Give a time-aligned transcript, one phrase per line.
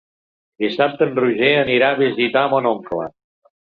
[0.63, 3.11] Dissabte en Roger anirà a visitar mon oncle.